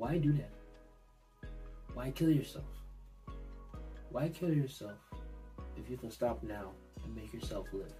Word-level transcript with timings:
Why 0.00 0.16
do 0.16 0.32
that? 0.32 0.50
Why 1.92 2.10
kill 2.10 2.30
yourself? 2.30 2.64
Why 4.08 4.30
kill 4.30 4.50
yourself 4.50 4.96
if 5.76 5.90
you 5.90 5.98
can 5.98 6.10
stop 6.10 6.42
now 6.42 6.70
and 7.04 7.14
make 7.14 7.34
yourself 7.34 7.66
live? 7.74 7.92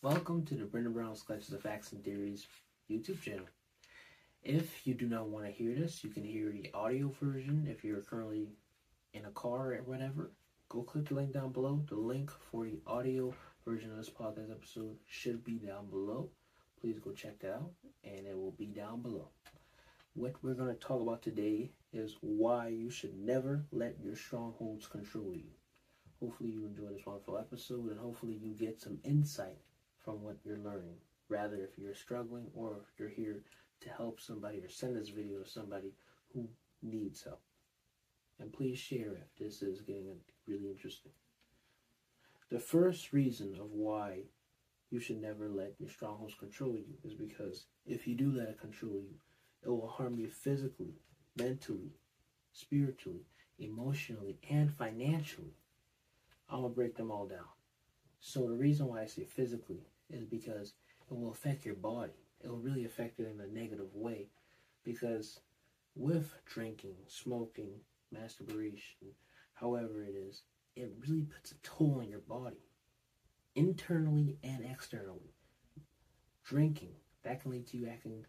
Welcome 0.00 0.46
to 0.46 0.54
the 0.54 0.64
Brendan 0.64 0.94
Brown 0.94 1.14
Sketches 1.14 1.52
of 1.52 1.60
Facts 1.60 1.92
and 1.92 2.02
Theories 2.02 2.46
YouTube 2.90 3.20
channel. 3.20 3.44
If 4.42 4.86
you 4.86 4.94
do 4.94 5.06
not 5.06 5.28
want 5.28 5.44
to 5.44 5.52
hear 5.52 5.74
this, 5.74 6.02
you 6.02 6.08
can 6.08 6.24
hear 6.24 6.50
the 6.50 6.70
audio 6.72 7.14
version 7.20 7.68
if 7.70 7.84
you're 7.84 8.00
currently 8.00 8.48
in 9.12 9.26
a 9.26 9.30
car 9.32 9.74
or 9.74 9.82
whatever. 9.84 10.30
Go 10.70 10.82
click 10.82 11.08
the 11.08 11.14
link 11.14 11.34
down 11.34 11.52
below. 11.52 11.84
The 11.90 11.96
link 11.96 12.30
for 12.50 12.64
the 12.64 12.80
audio 12.86 13.34
version 13.66 13.90
of 13.90 13.98
this 13.98 14.08
podcast 14.08 14.50
episode 14.50 14.96
should 15.06 15.44
be 15.44 15.56
down 15.56 15.90
below. 15.90 16.30
Please 16.80 16.98
go 16.98 17.12
check 17.12 17.38
that 17.40 17.54
out, 17.54 17.72
and 18.04 18.26
it 18.26 18.36
will 18.36 18.52
be 18.52 18.66
down 18.66 19.02
below. 19.02 19.28
What 20.14 20.34
we're 20.42 20.54
going 20.54 20.74
to 20.74 20.80
talk 20.80 21.02
about 21.02 21.22
today 21.22 21.72
is 21.92 22.16
why 22.20 22.68
you 22.68 22.90
should 22.90 23.14
never 23.18 23.66
let 23.70 24.00
your 24.02 24.16
strongholds 24.16 24.86
control 24.86 25.34
you. 25.34 25.50
Hopefully, 26.20 26.50
you 26.50 26.64
enjoy 26.64 26.88
this 26.94 27.04
wonderful 27.04 27.38
episode, 27.38 27.90
and 27.90 28.00
hopefully, 28.00 28.38
you 28.42 28.54
get 28.54 28.80
some 28.80 28.98
insight 29.04 29.58
from 30.04 30.22
what 30.22 30.38
you're 30.44 30.58
learning. 30.58 30.96
Rather, 31.28 31.56
if 31.56 31.78
you're 31.78 31.94
struggling 31.94 32.46
or 32.54 32.78
if 32.82 32.98
you're 32.98 33.08
here 33.08 33.42
to 33.80 33.88
help 33.90 34.20
somebody 34.20 34.58
or 34.58 34.68
send 34.68 34.96
this 34.96 35.10
video 35.10 35.42
to 35.42 35.48
somebody 35.48 35.92
who 36.32 36.48
needs 36.82 37.22
help. 37.22 37.42
And 38.38 38.52
please 38.52 38.78
share 38.78 39.12
if 39.12 39.36
this 39.38 39.62
is 39.62 39.82
getting 39.82 40.16
really 40.46 40.70
interesting. 40.70 41.12
The 42.50 42.58
first 42.58 43.12
reason 43.12 43.54
of 43.60 43.70
why 43.70 44.24
you 44.90 45.00
should 45.00 45.20
never 45.20 45.48
let 45.48 45.74
your 45.78 45.88
strongholds 45.88 46.34
control 46.34 46.74
you 46.74 46.94
is 47.04 47.14
because 47.14 47.66
if 47.86 48.06
you 48.06 48.14
do 48.14 48.32
let 48.32 48.48
it 48.48 48.60
control 48.60 48.94
you, 48.94 49.14
it 49.62 49.68
will 49.68 49.88
harm 49.88 50.18
you 50.18 50.28
physically, 50.28 50.94
mentally, 51.36 51.92
spiritually, 52.52 53.24
emotionally, 53.58 54.38
and 54.50 54.72
financially. 54.72 55.54
I'm 56.48 56.60
going 56.62 56.72
to 56.72 56.74
break 56.74 56.96
them 56.96 57.10
all 57.10 57.26
down. 57.26 57.46
So, 58.20 58.48
the 58.48 58.56
reason 58.56 58.86
why 58.86 59.02
I 59.02 59.06
say 59.06 59.24
physically 59.24 59.86
is 60.10 60.24
because 60.24 60.74
it 61.10 61.16
will 61.16 61.30
affect 61.30 61.64
your 61.64 61.76
body. 61.76 62.12
It 62.42 62.48
will 62.48 62.58
really 62.58 62.84
affect 62.84 63.20
it 63.20 63.28
in 63.28 63.40
a 63.40 63.46
negative 63.46 63.94
way 63.94 64.28
because 64.84 65.40
with 65.94 66.34
drinking, 66.46 66.96
smoking, 67.06 67.72
masturbation, 68.12 69.14
however 69.54 70.02
it 70.02 70.14
is, 70.14 70.42
it 70.76 70.92
really 71.06 71.24
puts 71.24 71.52
a 71.52 71.54
toll 71.62 71.98
on 72.00 72.08
your 72.08 72.20
body, 72.20 72.69
internally 73.54 74.38
and 74.42 74.64
externally. 74.64 75.34
Drinking, 76.44 76.94
that 77.22 77.40
can 77.40 77.50
lead 77.50 77.66
to 77.68 77.76
you 77.76 77.88
acting, 77.88 78.24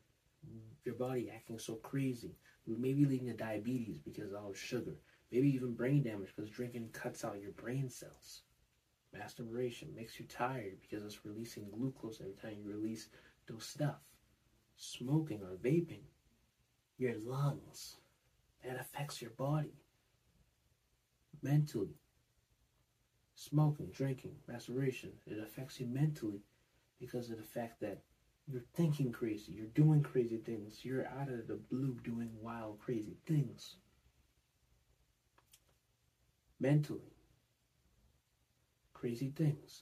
your 0.83 0.95
body 0.95 1.31
acting 1.33 1.59
so 1.59 1.75
crazy. 1.75 2.35
Maybe 2.67 3.05
leading 3.05 3.27
to 3.27 3.33
diabetes 3.33 3.99
because 3.99 4.31
of 4.31 4.43
all 4.43 4.51
the 4.51 4.57
sugar. 4.57 4.95
Maybe 5.31 5.49
even 5.49 5.73
brain 5.73 6.03
damage 6.03 6.33
because 6.35 6.51
drinking 6.51 6.89
cuts 6.93 7.23
out 7.25 7.41
your 7.41 7.51
brain 7.51 7.89
cells. 7.89 8.41
Masturbation 9.13 9.93
makes 9.95 10.19
you 10.19 10.25
tired 10.25 10.77
because 10.81 11.03
it's 11.03 11.25
releasing 11.25 11.69
glucose 11.69 12.21
every 12.21 12.33
time 12.33 12.57
you 12.63 12.69
release 12.69 13.09
those 13.47 13.65
stuff. 13.65 13.99
Smoking 14.77 15.41
or 15.43 15.57
vaping, 15.63 16.03
your 16.97 17.15
lungs, 17.19 17.97
that 18.63 18.79
affects 18.79 19.21
your 19.21 19.31
body 19.31 19.73
mentally. 21.41 22.00
Smoking, 23.49 23.87
drinking, 23.87 24.35
masturbation, 24.47 25.13
it 25.25 25.39
affects 25.39 25.79
you 25.79 25.87
mentally 25.87 26.43
because 26.99 27.31
of 27.31 27.37
the 27.37 27.43
fact 27.43 27.79
that 27.81 28.03
you're 28.45 28.61
thinking 28.75 29.11
crazy, 29.11 29.51
you're 29.51 29.65
doing 29.65 30.03
crazy 30.03 30.37
things, 30.37 30.85
you're 30.85 31.07
out 31.07 31.27
of 31.27 31.47
the 31.47 31.55
blue 31.71 31.97
doing 32.03 32.29
wild, 32.39 32.77
crazy 32.79 33.17
things. 33.25 33.77
Mentally, 36.59 37.15
crazy 38.93 39.33
things. 39.35 39.81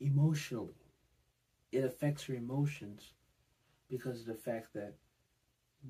Emotionally, 0.00 0.74
it 1.72 1.82
affects 1.82 2.28
your 2.28 2.36
emotions 2.36 3.14
because 3.88 4.20
of 4.20 4.26
the 4.26 4.34
fact 4.34 4.74
that 4.74 4.96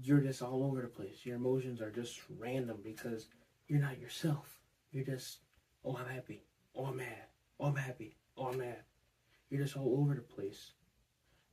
you're 0.00 0.20
just 0.20 0.40
all 0.40 0.62
over 0.62 0.82
the 0.82 0.86
place. 0.86 1.26
Your 1.26 1.34
emotions 1.34 1.80
are 1.80 1.90
just 1.90 2.20
random 2.38 2.78
because 2.84 3.26
you're 3.66 3.80
not 3.80 3.98
yourself. 3.98 4.57
You're 4.92 5.04
just, 5.04 5.38
oh, 5.84 5.96
I'm 5.96 6.14
happy. 6.14 6.42
Oh, 6.74 6.86
I'm 6.86 6.96
mad. 6.96 7.26
Oh, 7.60 7.66
I'm 7.66 7.76
happy. 7.76 8.16
Oh, 8.36 8.48
I'm 8.48 8.58
mad. 8.58 8.82
You're 9.50 9.62
just 9.62 9.76
all 9.76 9.98
over 10.00 10.14
the 10.14 10.20
place. 10.20 10.72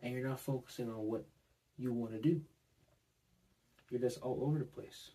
And 0.01 0.13
you're 0.13 0.28
not 0.28 0.40
focusing 0.40 0.90
on 0.90 1.07
what 1.07 1.25
you 1.78 1.94
want 1.94 2.13
to 2.13 2.19
do. 2.19 2.41
You're 3.90 4.01
just 4.01 4.22
all 4.22 4.44
over 4.44 4.59
the 4.59 4.66
place. 4.66 5.12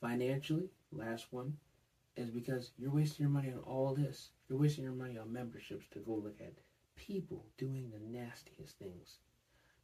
Financially, 0.00 0.70
last 0.92 1.26
one, 1.30 1.56
is 2.16 2.30
because 2.30 2.72
you're 2.78 2.90
wasting 2.90 3.24
your 3.24 3.30
money 3.30 3.52
on 3.52 3.60
all 3.60 3.94
this. 3.94 4.30
You're 4.48 4.58
wasting 4.58 4.84
your 4.84 4.92
money 4.92 5.18
on 5.18 5.32
memberships 5.32 5.86
to 5.92 6.00
go 6.00 6.14
look 6.14 6.40
at 6.40 6.54
people 6.96 7.46
doing 7.56 7.90
the 7.90 8.18
nastiest 8.18 8.78
things. 8.78 9.18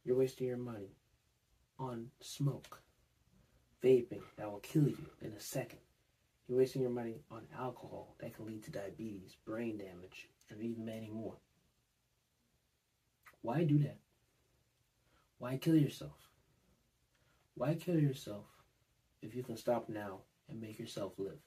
You're 0.03 0.17
wasting 0.17 0.47
your 0.47 0.57
money 0.57 0.95
on 1.79 2.07
smoke, 2.21 2.81
vaping 3.83 4.21
that 4.37 4.51
will 4.51 4.59
kill 4.59 4.87
you 4.87 5.09
in 5.21 5.31
a 5.33 5.39
second. 5.39 5.79
You're 6.47 6.59
wasting 6.59 6.83
your 6.83 6.91
money 6.91 7.21
on 7.31 7.41
alcohol 7.57 8.15
that 8.19 8.35
can 8.35 8.45
lead 8.45 8.63
to 8.65 8.71
diabetes, 8.71 9.35
brain 9.45 9.77
damage, 9.77 10.29
and 10.49 10.61
even 10.61 10.85
many 10.85 11.09
more. 11.09 11.37
Why 13.41 13.63
do 13.63 13.79
that? 13.79 13.97
Why 15.39 15.57
kill 15.57 15.75
yourself? 15.75 16.29
Why 17.55 17.73
kill 17.73 17.99
yourself 17.99 18.45
if 19.21 19.35
you 19.35 19.43
can 19.43 19.57
stop 19.57 19.89
now 19.89 20.19
and 20.49 20.61
make 20.61 20.77
yourself 20.77 21.13
live? 21.17 21.39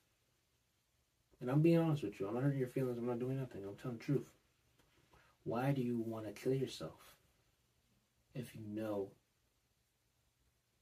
And 1.41 1.51
I'm 1.51 1.63
being 1.63 1.79
honest 1.79 2.03
with 2.03 2.19
you. 2.19 2.27
I'm 2.27 2.35
not 2.35 2.43
hurting 2.43 2.59
your 2.59 2.69
feelings. 2.69 2.99
I'm 2.99 3.07
not 3.07 3.21
doing 3.21 3.39
nothing. 3.39 3.63
I'm 3.65 3.77
telling 3.77 3.99
the 3.99 4.05
truth. 4.05 4.27
Why 5.45 5.71
do 5.71 5.81
you 5.81 5.99
want 5.99 6.27
to 6.27 6.33
kill 6.33 6.53
yourself 6.53 7.15
if 8.35 8.55
you 8.55 8.63
know 8.67 9.11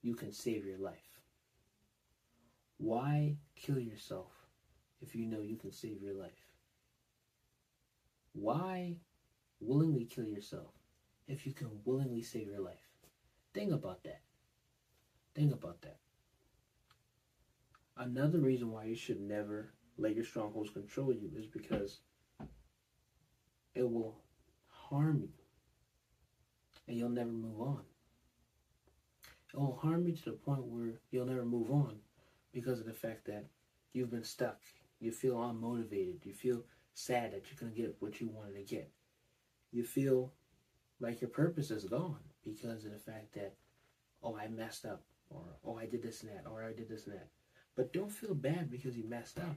you 0.02 0.14
can 0.14 0.32
save 0.32 0.64
your 0.64 0.78
life? 0.78 1.15
Why 2.78 3.36
kill 3.54 3.78
yourself 3.78 4.32
if 5.00 5.14
you 5.14 5.26
know 5.26 5.40
you 5.40 5.56
can 5.56 5.72
save 5.72 6.02
your 6.02 6.14
life? 6.14 6.52
Why 8.32 8.98
willingly 9.60 10.04
kill 10.04 10.26
yourself 10.26 10.72
if 11.26 11.46
you 11.46 11.52
can 11.52 11.80
willingly 11.84 12.22
save 12.22 12.48
your 12.48 12.60
life? 12.60 12.90
Think 13.54 13.72
about 13.72 14.04
that. 14.04 14.20
Think 15.34 15.52
about 15.52 15.80
that. 15.82 15.96
Another 17.96 18.40
reason 18.40 18.70
why 18.70 18.84
you 18.84 18.94
should 18.94 19.20
never 19.20 19.72
let 19.96 20.14
your 20.14 20.24
strongholds 20.24 20.70
control 20.70 21.12
you 21.12 21.30
is 21.34 21.46
because 21.46 22.00
it 23.74 23.90
will 23.90 24.20
harm 24.66 25.22
you 25.22 25.32
and 26.86 26.98
you'll 26.98 27.08
never 27.08 27.30
move 27.30 27.60
on. 27.60 27.82
It 29.52 29.58
will 29.58 29.76
harm 29.76 30.06
you 30.06 30.14
to 30.14 30.24
the 30.26 30.32
point 30.32 30.64
where 30.64 31.00
you'll 31.10 31.24
never 31.24 31.44
move 31.44 31.70
on 31.70 32.00
because 32.56 32.80
of 32.80 32.86
the 32.86 32.94
fact 32.94 33.26
that 33.26 33.44
you've 33.92 34.10
been 34.10 34.24
stuck. 34.24 34.58
You 34.98 35.12
feel 35.12 35.34
unmotivated. 35.34 36.24
You 36.24 36.32
feel 36.32 36.64
sad 36.94 37.34
that 37.34 37.50
you 37.50 37.56
couldn't 37.58 37.76
get 37.76 37.94
what 37.98 38.18
you 38.18 38.28
wanted 38.28 38.54
to 38.54 38.74
get. 38.74 38.90
You 39.72 39.84
feel 39.84 40.32
like 40.98 41.20
your 41.20 41.28
purpose 41.28 41.70
is 41.70 41.84
gone 41.84 42.24
because 42.42 42.86
of 42.86 42.92
the 42.92 42.98
fact 42.98 43.34
that, 43.34 43.52
oh, 44.22 44.38
I 44.38 44.48
messed 44.48 44.86
up, 44.86 45.02
or 45.28 45.42
oh, 45.66 45.76
I 45.76 45.84
did 45.84 46.02
this 46.02 46.22
and 46.22 46.30
that, 46.30 46.48
or 46.50 46.64
I 46.64 46.72
did 46.72 46.88
this 46.88 47.06
and 47.06 47.16
that. 47.16 47.28
But 47.76 47.92
don't 47.92 48.10
feel 48.10 48.34
bad 48.34 48.70
because 48.70 48.96
you 48.96 49.04
messed 49.06 49.38
up. 49.38 49.56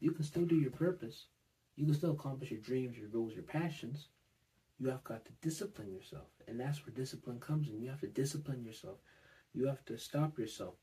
You 0.00 0.10
can 0.10 0.24
still 0.24 0.44
do 0.44 0.56
your 0.56 0.70
purpose. 0.70 1.28
You 1.76 1.86
can 1.86 1.94
still 1.94 2.12
accomplish 2.12 2.50
your 2.50 2.60
dreams, 2.60 2.98
your 2.98 3.08
goals, 3.08 3.32
your 3.32 3.44
passions. 3.44 4.08
You 4.78 4.90
have 4.90 5.02
got 5.04 5.24
to 5.24 5.32
discipline 5.40 5.90
yourself. 5.90 6.28
And 6.46 6.60
that's 6.60 6.84
where 6.84 6.94
discipline 6.94 7.40
comes 7.40 7.70
in. 7.70 7.80
You 7.80 7.88
have 7.88 8.00
to 8.00 8.06
discipline 8.06 8.62
yourself. 8.62 8.98
You 9.54 9.66
have 9.66 9.82
to 9.86 9.96
stop 9.96 10.38
yourself 10.38 10.74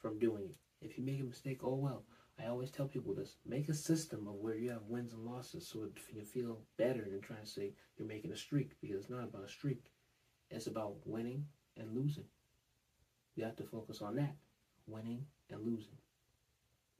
from 0.00 0.20
doing 0.20 0.44
it. 0.44 0.56
If 0.80 0.96
you 0.96 1.04
make 1.04 1.20
a 1.20 1.24
mistake, 1.24 1.60
oh 1.62 1.74
well. 1.74 2.04
I 2.40 2.46
always 2.46 2.70
tell 2.70 2.86
people 2.86 3.14
this. 3.14 3.36
Make 3.44 3.68
a 3.68 3.74
system 3.74 4.28
of 4.28 4.34
where 4.34 4.54
you 4.54 4.70
have 4.70 4.84
wins 4.88 5.12
and 5.12 5.24
losses 5.24 5.66
so 5.66 5.88
you 6.14 6.22
feel 6.22 6.60
better 6.76 7.04
than 7.04 7.20
trying 7.20 7.42
to 7.42 7.46
say 7.46 7.72
you're 7.96 8.06
making 8.06 8.30
a 8.30 8.36
streak 8.36 8.80
because 8.80 9.00
it's 9.00 9.10
not 9.10 9.24
about 9.24 9.44
a 9.44 9.48
streak. 9.48 9.90
It's 10.50 10.68
about 10.68 10.94
winning 11.04 11.46
and 11.76 11.96
losing. 11.96 12.26
You 13.34 13.44
have 13.44 13.56
to 13.56 13.64
focus 13.64 14.02
on 14.02 14.14
that. 14.16 14.36
Winning 14.86 15.26
and 15.50 15.64
losing. 15.66 15.96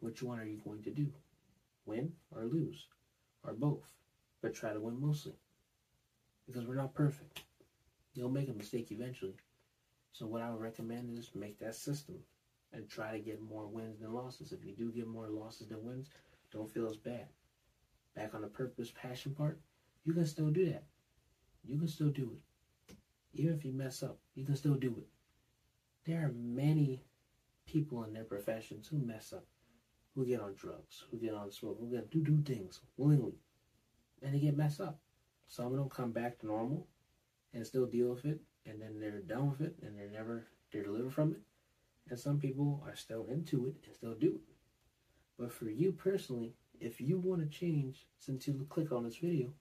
Which 0.00 0.22
one 0.22 0.40
are 0.40 0.44
you 0.44 0.60
going 0.64 0.82
to 0.82 0.90
do? 0.90 1.12
Win 1.86 2.12
or 2.34 2.44
lose? 2.44 2.86
Or 3.44 3.52
both? 3.52 3.86
But 4.42 4.54
try 4.54 4.72
to 4.72 4.80
win 4.80 5.00
mostly. 5.00 5.34
Because 6.46 6.66
we're 6.66 6.74
not 6.74 6.94
perfect. 6.94 7.42
You'll 8.14 8.28
make 8.28 8.48
a 8.48 8.52
mistake 8.52 8.90
eventually. 8.90 9.36
So 10.12 10.26
what 10.26 10.42
I 10.42 10.50
would 10.50 10.60
recommend 10.60 11.16
is 11.16 11.30
make 11.34 11.60
that 11.60 11.76
system 11.76 12.16
and 12.72 12.88
try 12.88 13.12
to 13.12 13.18
get 13.18 13.40
more 13.40 13.66
wins 13.66 14.00
than 14.00 14.12
losses. 14.12 14.52
If 14.52 14.64
you 14.64 14.72
do 14.72 14.92
get 14.92 15.06
more 15.06 15.28
losses 15.28 15.68
than 15.68 15.84
wins, 15.84 16.08
don't 16.52 16.70
feel 16.70 16.88
as 16.88 16.96
bad. 16.96 17.26
Back 18.14 18.34
on 18.34 18.42
the 18.42 18.48
purpose, 18.48 18.92
passion 19.00 19.34
part, 19.34 19.60
you 20.04 20.12
can 20.12 20.26
still 20.26 20.50
do 20.50 20.66
that. 20.70 20.84
You 21.64 21.78
can 21.78 21.88
still 21.88 22.10
do 22.10 22.36
it. 22.36 22.94
Even 23.34 23.54
if 23.54 23.64
you 23.64 23.72
mess 23.72 24.02
up, 24.02 24.18
you 24.34 24.44
can 24.44 24.56
still 24.56 24.74
do 24.74 24.94
it. 24.98 25.06
There 26.04 26.24
are 26.24 26.32
many 26.34 27.04
people 27.66 28.04
in 28.04 28.12
their 28.12 28.24
professions 28.24 28.88
who 28.88 28.98
mess 28.98 29.32
up, 29.32 29.44
who 30.14 30.24
get 30.24 30.40
on 30.40 30.54
drugs, 30.54 31.04
who 31.10 31.18
get 31.18 31.34
on 31.34 31.52
smoke, 31.52 31.78
who 31.78 31.90
get 31.90 32.10
do 32.10 32.22
do 32.22 32.40
things 32.42 32.80
willingly, 32.96 33.34
and 34.22 34.34
they 34.34 34.38
get 34.38 34.56
messed 34.56 34.80
up. 34.80 34.98
Some 35.46 35.66
of 35.66 35.72
them 35.72 35.88
come 35.88 36.12
back 36.12 36.38
to 36.38 36.46
normal 36.46 36.86
and 37.52 37.66
still 37.66 37.86
deal 37.86 38.08
with 38.10 38.24
it, 38.24 38.40
and 38.66 38.80
then 38.80 38.98
they're 38.98 39.20
done 39.20 39.50
with 39.50 39.60
it, 39.60 39.74
and 39.82 39.96
they're 39.96 40.10
never 40.10 40.46
they're 40.72 40.82
delivered 40.82 41.12
from 41.12 41.32
it. 41.32 41.40
And 42.10 42.18
some 42.18 42.38
people 42.38 42.82
are 42.86 42.96
still 42.96 43.26
into 43.30 43.66
it 43.66 43.76
and 43.84 43.94
still 43.94 44.14
do 44.14 44.36
it. 44.36 44.54
But 45.38 45.52
for 45.52 45.68
you 45.68 45.92
personally, 45.92 46.54
if 46.80 47.00
you 47.00 47.18
want 47.18 47.40
to 47.40 47.58
change, 47.58 48.06
since 48.18 48.46
you 48.46 48.66
click 48.68 48.92
on 48.92 49.04
this 49.04 49.16
video, 49.16 49.52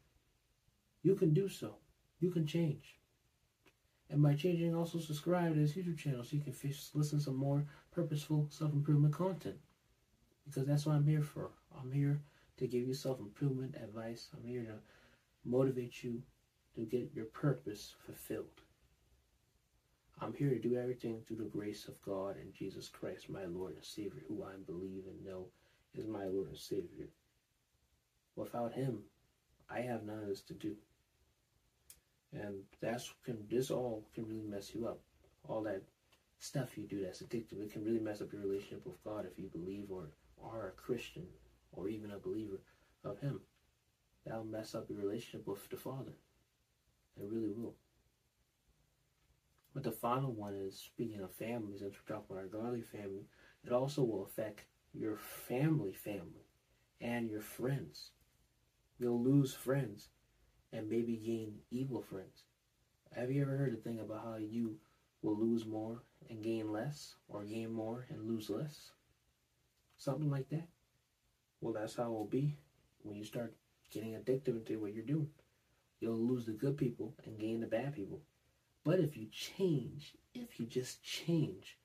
you 1.03 1.15
can 1.15 1.33
do 1.33 1.49
so. 1.49 1.75
You 2.19 2.31
can 2.31 2.45
change. 2.47 2.97
And 4.09 4.23
by 4.23 4.33
changing, 4.33 4.73
also 4.73 4.99
subscribe 4.99 5.53
to 5.53 5.59
this 5.59 5.73
YouTube 5.73 5.97
channel 5.97 6.23
so 6.23 6.37
you 6.37 6.41
can 6.41 6.53
fish, 6.53 6.89
listen 6.93 7.19
to 7.19 7.25
some 7.25 7.35
more 7.35 7.65
purposeful 7.91 8.47
self-improvement 8.49 9.13
content. 9.13 9.57
Because 10.47 10.65
that's 10.65 10.85
what 10.85 10.95
I'm 10.95 11.05
here 11.05 11.21
for. 11.21 11.49
I'm 11.77 11.91
here 11.91 12.21
to 12.57 12.67
give 12.67 12.87
you 12.87 12.93
self-improvement 12.93 13.75
advice. 13.75 14.29
I'm 14.33 14.47
here 14.47 14.63
to 14.63 14.79
motivate 15.43 16.03
you 16.03 16.23
to 16.75 16.81
get 16.85 17.11
your 17.13 17.25
purpose 17.25 17.95
fulfilled. 18.05 18.61
I'm 20.19 20.33
here 20.33 20.49
to 20.49 20.59
do 20.59 20.75
everything 20.75 21.21
through 21.21 21.37
the 21.37 21.43
grace 21.43 21.87
of 21.87 22.01
God 22.01 22.37
and 22.37 22.53
Jesus 22.53 22.89
Christ, 22.89 23.29
my 23.29 23.45
Lord 23.45 23.75
and 23.75 23.85
Savior, 23.85 24.23
who 24.27 24.43
I 24.43 24.55
believe 24.65 25.03
and 25.07 25.23
know 25.23 25.45
is 25.93 26.07
my 26.07 26.25
Lord 26.25 26.47
and 26.47 26.57
Savior. 26.57 27.07
Without 28.35 28.73
Him, 28.73 29.03
I 29.69 29.81
have 29.81 30.03
none 30.03 30.19
of 30.19 30.27
this 30.27 30.41
to 30.41 30.53
do. 30.53 30.75
And 32.33 32.63
that's 32.81 33.13
can 33.23 33.45
this 33.49 33.69
all 33.69 34.07
can 34.13 34.27
really 34.27 34.47
mess 34.47 34.73
you 34.73 34.87
up. 34.87 34.99
All 35.47 35.61
that 35.63 35.83
stuff 36.39 36.77
you 36.77 36.85
do 36.85 37.01
that's 37.01 37.21
addictive, 37.21 37.61
it 37.61 37.71
can 37.71 37.85
really 37.85 37.99
mess 37.99 38.21
up 38.21 38.33
your 38.33 38.41
relationship 38.41 38.85
with 38.85 39.03
God 39.03 39.27
if 39.31 39.37
you 39.37 39.49
believe 39.49 39.91
or 39.91 40.09
are 40.43 40.69
a 40.69 40.71
Christian 40.71 41.27
or 41.71 41.89
even 41.89 42.11
a 42.11 42.19
believer 42.19 42.59
of 43.03 43.19
Him. 43.19 43.39
That'll 44.25 44.43
mess 44.43 44.73
up 44.73 44.89
your 44.89 44.99
relationship 44.99 45.47
with 45.47 45.69
the 45.69 45.77
Father. 45.77 46.13
It 47.17 47.27
really 47.29 47.51
will. 47.51 47.75
But 49.77 49.83
the 49.83 49.91
final 49.91 50.31
one 50.31 50.55
is 50.55 50.75
speaking 50.75 51.21
of 51.21 51.35
families, 51.35 51.83
and 51.83 51.91
we're 51.91 52.15
talking 52.15 52.25
about 52.31 52.41
our 52.41 52.47
godly 52.47 52.81
family, 52.81 53.27
it 53.63 53.71
also 53.71 54.01
will 54.01 54.25
affect 54.25 54.63
your 54.91 55.17
family 55.17 55.93
family 55.93 56.47
and 56.99 57.29
your 57.29 57.41
friends. 57.41 58.09
You'll 58.97 59.21
lose 59.21 59.53
friends 59.53 60.09
and 60.73 60.89
maybe 60.89 61.15
gain 61.17 61.59
evil 61.69 62.01
friends. 62.01 62.45
Have 63.15 63.29
you 63.29 63.43
ever 63.43 63.55
heard 63.55 63.71
the 63.71 63.77
thing 63.77 63.99
about 63.99 64.23
how 64.23 64.37
you 64.37 64.79
will 65.21 65.37
lose 65.37 65.67
more 65.67 66.01
and 66.27 66.43
gain 66.43 66.71
less, 66.71 67.13
or 67.29 67.43
gain 67.43 67.71
more 67.71 68.07
and 68.09 68.27
lose 68.27 68.49
less? 68.49 68.89
Something 69.95 70.31
like 70.31 70.49
that. 70.49 70.69
Well, 71.61 71.73
that's 71.73 71.95
how 71.95 72.05
it 72.05 72.17
will 72.17 72.25
be 72.25 72.57
when 73.03 73.15
you 73.15 73.23
start 73.23 73.53
getting 73.91 74.15
addicted 74.15 74.65
to 74.65 74.77
what 74.77 74.95
you're 74.95 75.03
doing. 75.03 75.29
You'll 75.99 76.17
lose 76.17 76.47
the 76.47 76.53
good 76.53 76.77
people 76.77 77.13
and 77.25 77.37
gain 77.37 77.59
the 77.59 77.67
bad 77.67 77.93
people. 77.93 78.23
But 78.87 79.01
if 79.01 79.17
you 79.17 79.27
change, 79.33 80.13
if 80.33 80.61
you 80.61 80.65
just 80.65 81.03
change, 81.03 81.77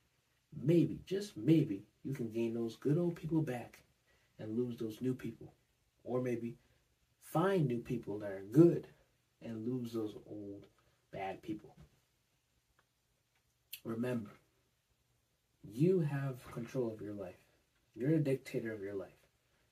maybe, 0.63 1.01
just 1.05 1.37
maybe, 1.37 1.83
you 2.05 2.15
can 2.15 2.31
gain 2.31 2.55
those 2.55 2.77
good 2.77 2.97
old 2.97 3.17
people 3.17 3.43
back 3.43 3.81
and 4.39 4.57
lose 4.57 4.79
those 4.79 5.01
new 5.01 5.13
people. 5.13 5.53
Or 6.05 6.21
maybe 6.21 6.55
find 7.21 7.67
new 7.67 7.81
people 7.81 8.21
that 8.21 8.31
are 8.31 8.45
good 8.53 8.87
and 9.45 9.67
lose 9.67 9.93
those 9.93 10.15
old 10.31 10.67
bad 11.11 11.43
people. 11.43 11.75
Remember, 13.85 14.31
you 15.65 16.03
have 16.03 16.53
control 16.53 16.93
of 16.93 17.03
your 17.03 17.15
life. 17.15 17.43
You're 17.97 18.15
a 18.15 18.21
dictator 18.21 18.73
of 18.73 18.81
your 18.81 18.95
life. 18.95 19.11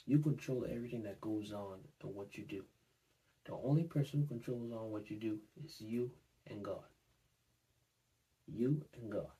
You 0.04 0.18
control 0.18 0.66
everything 0.68 1.04
that 1.04 1.20
goes 1.20 1.52
on 1.52 1.78
and 2.02 2.12
what 2.12 2.36
you 2.36 2.42
do. 2.42 2.64
The 3.44 3.52
only 3.52 3.84
person 3.84 4.18
who 4.18 4.26
controls 4.26 4.72
on 4.72 4.90
what 4.90 5.08
you 5.12 5.16
do 5.16 5.38
is 5.64 5.80
you 5.80 6.10
and 6.48 6.64
God. 6.64 6.82
You 8.52 8.82
and 9.00 9.10
God. 9.10 9.30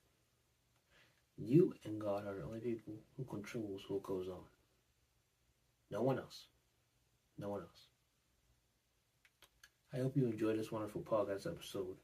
You 1.37 1.75
and 1.85 2.01
God 2.01 2.27
are 2.27 2.35
the 2.35 2.45
only 2.45 2.61
people 2.61 2.95
who 3.17 3.25
controls 3.25 3.83
what 3.89 4.03
goes 4.03 4.29
on. 4.29 4.45
No 5.91 6.03
one 6.03 6.19
else. 6.19 6.47
No 7.39 7.49
one 7.49 7.63
else. 7.63 7.87
I 9.93 9.99
hope 9.99 10.17
you 10.17 10.27
enjoyed 10.27 10.59
this 10.59 10.71
wonderful 10.71 11.03
podcast 11.03 11.47
episode. 11.47 11.97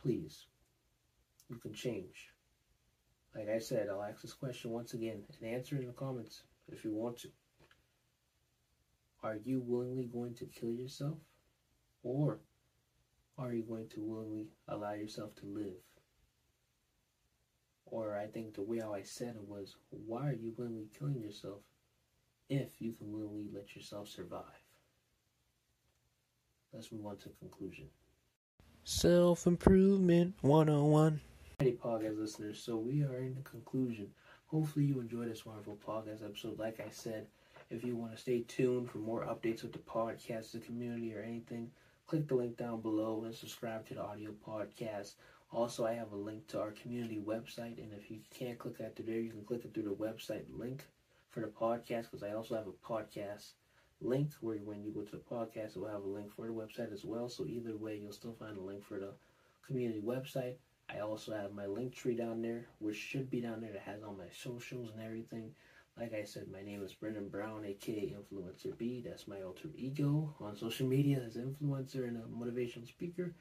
Please, 0.00 0.46
you 1.50 1.56
can 1.56 1.74
change. 1.74 2.30
Like 3.34 3.48
I 3.48 3.58
said, 3.58 3.88
I'll 3.88 4.02
ask 4.02 4.22
this 4.22 4.32
question 4.32 4.70
once 4.70 4.94
again 4.94 5.22
and 5.40 5.54
answer 5.54 5.76
in 5.76 5.86
the 5.86 5.92
comments 5.92 6.42
if 6.68 6.84
you 6.84 6.94
want 6.94 7.18
to. 7.18 7.28
Are 9.22 9.36
you 9.36 9.60
willingly 9.66 10.06
going 10.06 10.34
to 10.36 10.46
kill 10.46 10.72
yourself? 10.72 11.18
Or 12.02 12.40
are 13.36 13.52
you 13.52 13.62
going 13.62 13.88
to 13.88 14.00
willingly 14.00 14.48
allow 14.68 14.92
yourself 14.92 15.34
to 15.36 15.46
live? 15.46 15.76
I 18.20 18.26
think 18.26 18.54
the 18.54 18.60
way 18.60 18.80
how 18.80 18.92
I 18.92 19.02
said 19.02 19.34
it 19.36 19.48
was, 19.48 19.76
why 20.06 20.28
are 20.28 20.32
you 20.32 20.52
willingly 20.58 20.88
killing 20.98 21.22
yourself 21.22 21.60
if 22.50 22.68
you 22.78 22.92
can 22.92 23.10
willingly 23.10 23.46
let 23.54 23.74
yourself 23.74 24.08
survive? 24.08 24.42
Let's 26.70 26.92
move 26.92 27.06
on 27.06 27.16
to 27.18 27.30
conclusion. 27.38 27.86
Self 28.84 29.46
Improvement 29.46 30.34
101. 30.42 31.18
Hey, 31.60 31.72
podcast 31.72 32.18
listeners, 32.20 32.62
so 32.62 32.76
we 32.76 33.02
are 33.04 33.16
in 33.16 33.34
the 33.36 33.42
conclusion. 33.42 34.10
Hopefully, 34.48 34.84
you 34.84 35.00
enjoyed 35.00 35.30
this 35.30 35.46
wonderful 35.46 35.78
podcast 35.86 36.22
episode. 36.22 36.58
Like 36.58 36.78
I 36.78 36.90
said, 36.90 37.26
if 37.70 37.82
you 37.82 37.96
want 37.96 38.12
to 38.12 38.18
stay 38.20 38.40
tuned 38.42 38.90
for 38.90 38.98
more 38.98 39.24
updates 39.24 39.62
with 39.62 39.72
the 39.72 39.78
podcast, 39.78 40.52
the 40.52 40.58
community, 40.58 41.14
or 41.14 41.22
anything, 41.22 41.70
click 42.06 42.28
the 42.28 42.34
link 42.34 42.58
down 42.58 42.82
below 42.82 43.22
and 43.24 43.34
subscribe 43.34 43.86
to 43.88 43.94
the 43.94 44.02
audio 44.02 44.30
podcast. 44.46 45.14
Also, 45.52 45.84
I 45.84 45.92
have 45.94 46.12
a 46.12 46.16
link 46.16 46.46
to 46.48 46.60
our 46.60 46.70
community 46.72 47.18
website, 47.18 47.78
and 47.82 47.92
if 47.92 48.10
you 48.10 48.20
can't 48.30 48.58
click 48.58 48.78
that 48.78 48.96
through 48.96 49.06
there, 49.06 49.20
you 49.20 49.30
can 49.30 49.44
click 49.44 49.64
it 49.64 49.74
through 49.74 49.82
the 49.84 49.94
website 49.94 50.44
link 50.48 50.86
for 51.28 51.40
the 51.40 51.46
podcast 51.48 52.02
because 52.10 52.22
I 52.22 52.32
also 52.32 52.54
have 52.54 52.66
a 52.68 52.72
podcast 52.86 53.52
link 54.00 54.30
where 54.40 54.56
when 54.58 54.82
you 54.82 54.92
go 54.92 55.02
to 55.02 55.10
the 55.10 55.18
podcast, 55.18 55.76
it 55.76 55.76
will 55.76 55.88
have 55.88 56.04
a 56.04 56.08
link 56.08 56.32
for 56.34 56.46
the 56.46 56.52
website 56.52 56.92
as 56.92 57.04
well. 57.04 57.28
So 57.28 57.46
either 57.46 57.76
way, 57.76 57.96
you'll 57.96 58.12
still 58.12 58.32
find 58.32 58.56
a 58.56 58.60
link 58.60 58.84
for 58.84 58.98
the 58.98 59.12
community 59.66 60.00
website. 60.00 60.54
I 60.88 61.00
also 61.00 61.32
have 61.32 61.52
my 61.52 61.66
Linktree 61.66 62.16
down 62.16 62.42
there, 62.42 62.66
which 62.78 62.96
should 62.96 63.30
be 63.30 63.40
down 63.40 63.60
there 63.60 63.72
that 63.72 63.82
has 63.82 64.02
all 64.02 64.14
my 64.14 64.28
socials 64.32 64.90
and 64.90 65.00
everything. 65.04 65.52
Like 65.98 66.14
I 66.14 66.24
said, 66.24 66.48
my 66.48 66.62
name 66.62 66.82
is 66.82 66.94
Brendan 66.94 67.28
Brown, 67.28 67.64
aka 67.64 68.14
Influencer 68.16 68.76
B. 68.78 69.02
That's 69.04 69.28
my 69.28 69.42
alter 69.42 69.68
ego 69.76 70.34
on 70.40 70.56
social 70.56 70.86
media 70.86 71.20
as 71.24 71.36
influencer 71.36 72.08
and 72.08 72.16
a 72.16 72.20
motivational 72.22 72.86
speaker. 72.88 73.34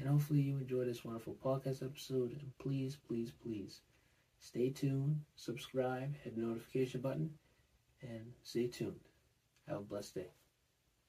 And 0.00 0.08
hopefully 0.08 0.40
you 0.40 0.56
enjoy 0.56 0.86
this 0.86 1.04
wonderful 1.04 1.36
podcast 1.44 1.84
episode. 1.84 2.30
And 2.32 2.56
please, 2.58 2.96
please, 3.06 3.32
please 3.42 3.82
stay 4.38 4.70
tuned, 4.70 5.20
subscribe, 5.36 6.14
hit 6.24 6.34
the 6.36 6.40
notification 6.40 7.02
button, 7.02 7.34
and 8.00 8.32
stay 8.42 8.66
tuned. 8.66 9.00
Have 9.68 9.76
a 9.76 9.82
blessed 9.82 10.14
day. 10.14 10.39